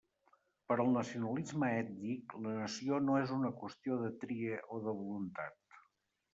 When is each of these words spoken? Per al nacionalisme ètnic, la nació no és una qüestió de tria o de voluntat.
Per 0.69 0.77
al 0.83 0.87
nacionalisme 0.95 1.69
ètnic, 1.81 2.33
la 2.47 2.55
nació 2.61 3.01
no 3.11 3.21
és 3.27 3.35
una 3.37 3.53
qüestió 3.61 4.01
de 4.03 4.13
tria 4.25 4.61
o 4.77 4.83
de 4.89 4.99
voluntat. 5.03 5.81